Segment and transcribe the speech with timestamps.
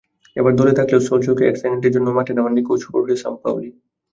[0.35, 3.69] এবার দলে থাকলেও সেলসোকে এক সেকেন্ডের জন্যও মাঠে নামাননি কোচ হোর্হে সাম্পাওলি।